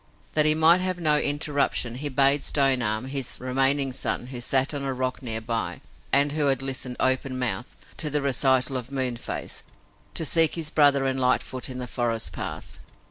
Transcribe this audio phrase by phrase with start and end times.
[0.33, 4.73] That he might have no interruption he bade Stone Arm, his remaining son, who sat
[4.73, 5.79] on a rock near by,
[6.11, 9.61] and who had listened, open mouthed, to the recital of Moonface,
[10.15, 12.79] to seek his brother and Lightfoot in the forest path.